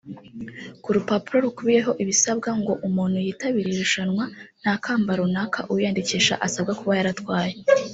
[0.83, 4.23] Ku rupapuro rukubiyeho ibisabwa ngo umuntu yitabire iri rushanwa
[4.61, 7.53] nta kamba runaka uwiyandikisha asabwa kuba yaratwaye